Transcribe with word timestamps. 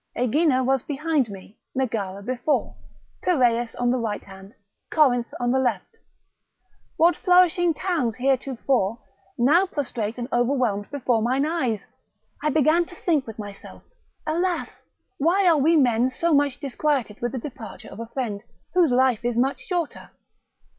Aegina 0.17 0.63
was 0.63 0.81
behind 0.81 1.29
me, 1.29 1.59
Megara 1.75 2.23
before, 2.23 2.75
Piraeus 3.21 3.75
on 3.75 3.91
the 3.91 3.99
right 3.99 4.23
hand, 4.23 4.55
Corinth 4.89 5.31
on 5.39 5.51
the 5.51 5.59
left, 5.59 5.97
what 6.97 7.15
flourishing 7.15 7.71
towns 7.71 8.15
heretofore, 8.15 8.97
now 9.37 9.67
prostrate 9.67 10.17
and 10.17 10.27
overwhelmed 10.33 10.89
before 10.89 11.21
mine 11.21 11.45
eyes? 11.45 11.85
I 12.41 12.49
began 12.49 12.85
to 12.85 12.95
think 12.95 13.27
with 13.27 13.37
myself, 13.37 13.83
alas, 14.25 14.81
why 15.19 15.45
are 15.47 15.59
we 15.59 15.75
men 15.77 16.09
so 16.09 16.33
much 16.33 16.59
disquieted 16.59 17.21
with 17.21 17.31
the 17.31 17.37
departure 17.37 17.89
of 17.89 17.99
a 17.99 18.07
friend, 18.07 18.41
whose 18.73 18.91
life 18.91 19.23
is 19.23 19.37
much 19.37 19.59
shorter? 19.59 20.09